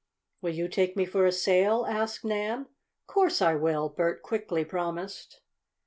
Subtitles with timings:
[0.41, 2.65] "Will you take me for a sail?" asked Nan.
[3.05, 5.41] "Course I will!" Bert quickly promised.